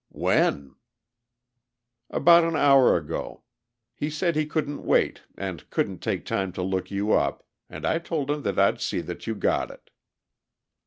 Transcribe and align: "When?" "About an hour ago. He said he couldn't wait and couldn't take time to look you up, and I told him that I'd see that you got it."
"When?" 0.09 0.73
"About 2.09 2.43
an 2.43 2.55
hour 2.55 2.97
ago. 2.97 3.43
He 3.93 4.09
said 4.09 4.35
he 4.35 4.47
couldn't 4.47 4.83
wait 4.83 5.21
and 5.37 5.69
couldn't 5.69 5.99
take 5.99 6.25
time 6.25 6.51
to 6.53 6.63
look 6.63 6.89
you 6.89 7.11
up, 7.13 7.45
and 7.69 7.85
I 7.85 7.99
told 7.99 8.31
him 8.31 8.41
that 8.41 8.57
I'd 8.57 8.81
see 8.81 9.01
that 9.01 9.27
you 9.27 9.35
got 9.35 9.69
it." 9.69 9.91